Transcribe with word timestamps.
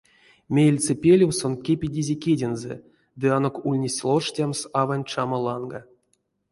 Меельце 0.53 0.93
пелев 1.03 1.31
сон 1.39 1.53
кепедизе 1.65 2.15
кедензэ 2.23 2.73
ды 3.19 3.25
анок 3.37 3.55
ульнесь 3.67 4.03
лоштямс 4.07 4.59
аванть 4.79 5.07
чама 5.11 5.37
ланга. 5.45 5.81